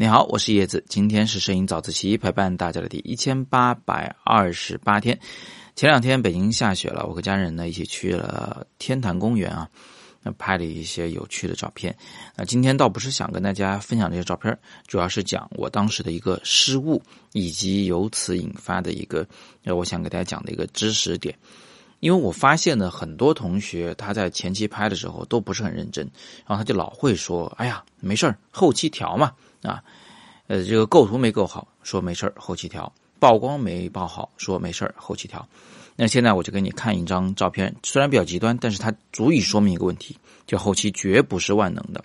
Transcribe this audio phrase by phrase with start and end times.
[0.00, 5.18] 你好，我是叶子，今天是摄影早自习陪伴大家的第一千八百二十八天。
[5.74, 9.68] 前两天北京下雪了，我和家人呢一起去了天坛公园啊，
[10.22, 11.96] 那拍了一些有趣的照片。
[12.36, 14.56] 那今天倒不是想跟大家分享这些照片，
[14.86, 17.02] 主要是讲我当时的一个失误，
[17.32, 19.26] 以及由此引发的一个，
[19.64, 21.36] 呃，我想给大家讲的一个知识点。
[22.00, 26.08] 因为我发现呢，很多同学他在前期拍的时候都不是很认真，
[26.46, 29.82] 然后他就老会说：“哎呀，没事儿，后期调嘛。”啊，
[30.46, 35.48] 呃，这个构图没构好，说没事儿，后期调；曝光没曝好，说没事儿，后期调。
[35.96, 42.04] 那现在我就给你看一张照片，虽然比较极端，但是它足以说明一个问题，就后期绝不是万能的。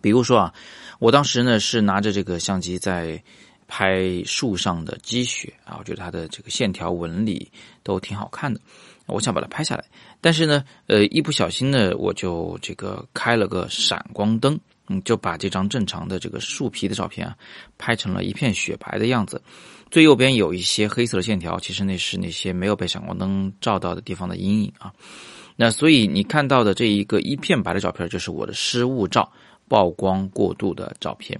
[0.00, 0.54] 比如说啊，
[0.98, 3.22] 我当时呢是拿着这个相机在
[3.68, 7.48] 拍树上的积雪啊，我觉得它的这个线条纹理
[7.84, 8.60] 都挺好看的，
[9.06, 9.84] 我想把它拍下来，
[10.20, 14.58] 但是呢，呃，一不小心呢，我就这个开了个闪光灯。
[14.90, 17.36] 嗯，就把这张正常的这个树皮的照片啊，
[17.76, 19.38] 拍成了一片雪白的样子。
[19.90, 24.90] 最右边有一些黑色的线条，其实那是那些没有被闪光灯照到的地方的阴影啊。
[25.56, 29.30] 那所以你看到的这一个一片白的照片，就是我的失误照，
[29.68, 31.38] 曝光过度的照片。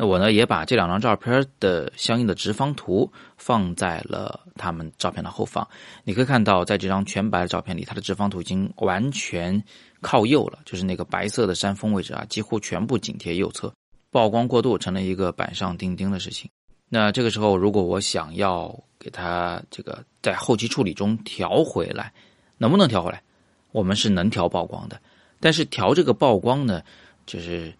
[0.00, 5.68] 那我呢，也把这两张照片的相应的直方图放在了他们照片的后方。
[6.04, 9.62] 你可以看到，在这张全白的照片里，它的直方图已经完全
[10.00, 13.70] 靠右了，就是那个白色的山峰位置啊，几乎全部紧贴右侧，
[14.10, 16.50] 曝光过度成了一个板上钉钉的事情。
[16.88, 22.10] 那这个时候，如果我想要给它这个在后期处理中调回来，
[22.56, 23.22] 能不能调回来？
[23.70, 24.98] 我们是能调曝光的，
[25.40, 26.82] 但是调这个曝光呢，
[27.26, 27.70] 就是。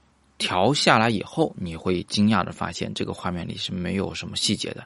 [0.41, 4.85] 调下来以后，你会惊讶的发现，这个画面里是没有什么细节的，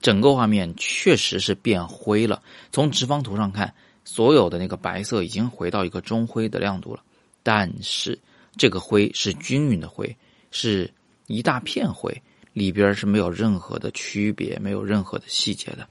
[0.00, 2.42] 整个画面确实是变灰了。
[2.70, 7.02] 从直方图上看，所有的那个白色已经回到一个中灰的亮度了，
[7.42, 8.18] 但是
[8.56, 10.14] 这个灰是均匀的灰，
[10.50, 10.92] 是
[11.26, 15.88] 一大片灰，里边是没有任何的区别，没有任何的细节的。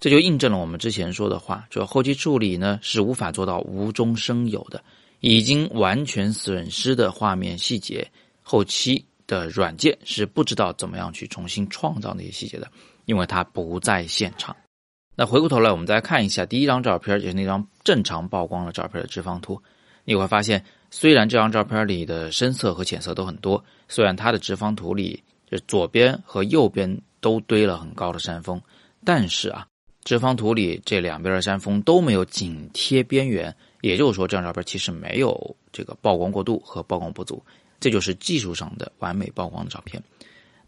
[0.00, 4.82] 这就印证了我们之前说的话，就后期处理呢是无法做到无中生有的，
[5.20, 8.10] 已经完全损失的画面细节。
[8.50, 12.68] 后期的软件是不知道怎么样去重新创造那些细节的，
[13.04, 14.56] 因为它不在现场。
[15.14, 19.62] 那回过头来，我们再看一下第一张照片，就是那张正常曝光的照片的直方图，
[20.04, 28.60] 你会发现，虽然这张照片里的深色和浅色都很多，虽然它的直方图里就左边和右边都堆了很高的山峰，
[29.04, 29.64] 但是啊，
[30.02, 37.42] 直方图里这两边的山峰都没有紧贴边缘，也就是说，这张照片其实没有这个曝光过度和曝光不足。
[37.80, 40.02] 这就是技术上的完美曝光的照片。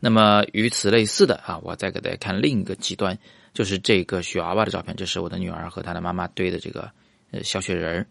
[0.00, 3.18] 那么与此类似的啊，我再给大家看另一个极端，
[3.52, 4.96] 就是这个雪娃娃的照片。
[4.96, 6.90] 这是我的女儿和她的妈妈堆的这个
[7.30, 8.06] 呃小雪人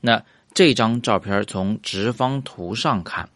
[0.00, 0.24] 那
[0.54, 3.28] 这张照片从直方图上看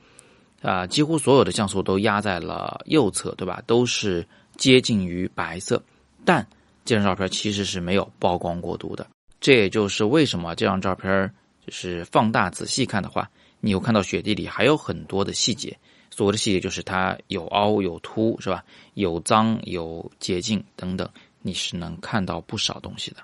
[0.62, 3.62] 啊，几乎所有的像素都压在了右侧，对吧？
[3.66, 4.26] 都是
[4.56, 5.82] 接近于白色。
[6.25, 6.47] 但
[6.84, 9.06] 这张照片其实是没有曝光过度的。
[9.40, 11.32] 这也就是为什么这张照片
[11.66, 13.30] 就是放大仔细看的话。
[13.62, 15.78] 你有看到雪地里还有很多的细节，
[16.10, 18.64] 所谓的细节就是它有凹有凸，是吧？
[18.94, 21.06] 有脏有洁净等等，
[21.42, 23.18] 你是能看到不少东西的。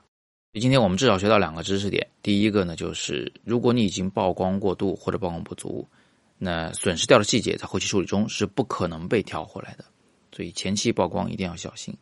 [0.60, 5.88] 今天我们至少学到两个知识点，第一个呢就是如果你已经曝光过度或者曝光不足，
[6.36, 9.86] 那损失掉的细节在后期处理中是不可能被调回来的，
[10.32, 11.96] 所以前期曝光一定要小心。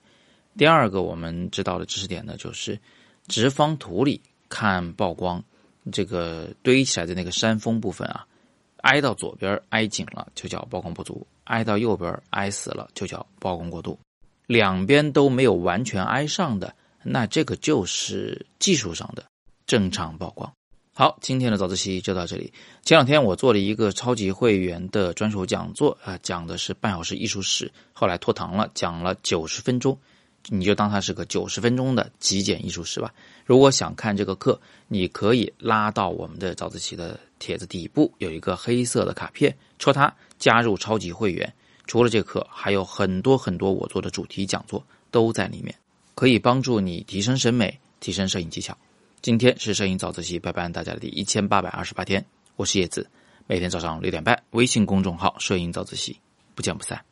[0.58, 2.80] 第二个我们知道的知识点呢就是
[3.26, 5.42] 直方图里看曝光。
[5.92, 8.26] 这个堆起来的那个山峰部分啊，
[8.78, 13.98] 挨到左边挨紧了就叫曝光不足，挨到右边挨死了就叫曝光过度，
[14.46, 19.22] 两边都没有完全挨上的，那这个就是技术上的
[19.66, 20.50] 正常曝光。
[20.94, 22.50] 好，今天的早自习就到这里。
[22.82, 29.98] 前两天我做了一个超级会员的专属讲座啊，讲的是半小时艺术史，后来拖堂了，讲了九十分钟。
[30.48, 33.12] 你就当它是个九十分钟的极简艺术史吧。
[33.44, 41.52] 如果想看这个课，你可以拉到我们的早自习的帖子底部有一个黑色的卡片，戳它加入超级会员。
[41.86, 45.74] 除了这课，还有很多很多我做的主题讲座都在里面，
[46.14, 48.76] 可以帮助你提升审美、提升摄影技巧。
[49.20, 52.24] 今天是摄影早自习陪伴大家的第一千八百二十八天，
[52.56, 53.08] 我是叶子，
[53.46, 56.18] 每天早上六点半，微信公众号“摄影早自习”，
[56.54, 57.04] 不见不散。